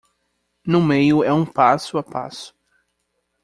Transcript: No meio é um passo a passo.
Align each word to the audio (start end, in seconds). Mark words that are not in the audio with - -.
No 0.65 0.81
meio 0.81 1.23
é 1.23 1.31
um 1.31 1.45
passo 1.45 1.95
a 1.95 2.01
passo. 2.01 2.55